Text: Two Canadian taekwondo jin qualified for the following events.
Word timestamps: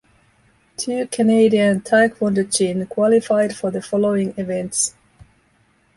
Two 0.83 1.05
Canadian 1.11 1.81
taekwondo 1.81 2.43
jin 2.49 2.87
qualified 2.87 3.55
for 3.55 3.69
the 3.69 3.83
following 3.83 4.33
events. 4.35 4.95